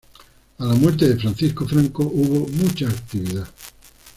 A 0.57 0.65
la 0.65 0.73
muerte 0.73 1.07
de 1.07 1.15
Francisco 1.15 1.67
Franco 1.67 2.01
hubo 2.01 2.47
mucha 2.47 2.87
actividad. 2.89 3.47